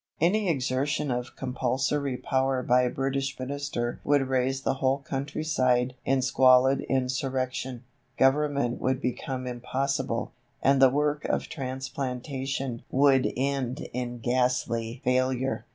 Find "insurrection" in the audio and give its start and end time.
6.89-7.83